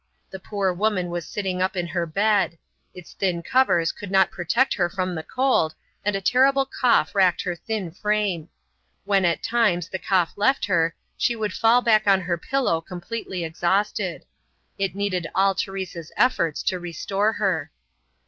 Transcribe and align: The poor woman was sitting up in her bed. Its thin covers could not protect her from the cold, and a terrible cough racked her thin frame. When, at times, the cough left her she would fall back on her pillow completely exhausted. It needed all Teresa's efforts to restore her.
The 0.31 0.39
poor 0.39 0.73
woman 0.73 1.11
was 1.11 1.27
sitting 1.27 1.61
up 1.61 1.75
in 1.77 1.85
her 1.85 2.07
bed. 2.07 2.57
Its 2.91 3.13
thin 3.13 3.43
covers 3.43 3.91
could 3.91 4.09
not 4.09 4.31
protect 4.31 4.73
her 4.73 4.89
from 4.89 5.13
the 5.13 5.21
cold, 5.21 5.75
and 6.03 6.15
a 6.15 6.21
terrible 6.21 6.65
cough 6.65 7.13
racked 7.13 7.43
her 7.43 7.55
thin 7.55 7.91
frame. 7.91 8.49
When, 9.05 9.25
at 9.25 9.43
times, 9.43 9.89
the 9.89 9.99
cough 9.99 10.33
left 10.35 10.65
her 10.65 10.95
she 11.17 11.35
would 11.35 11.53
fall 11.53 11.83
back 11.83 12.07
on 12.07 12.21
her 12.21 12.35
pillow 12.35 12.81
completely 12.81 13.43
exhausted. 13.43 14.25
It 14.79 14.95
needed 14.95 15.27
all 15.35 15.53
Teresa's 15.53 16.11
efforts 16.17 16.63
to 16.63 16.79
restore 16.79 17.33
her. 17.33 17.69